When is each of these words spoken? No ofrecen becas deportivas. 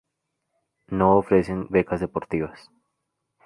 No 0.87 1.15
ofrecen 1.19 1.67
becas 1.69 1.99
deportivas. 1.99 2.71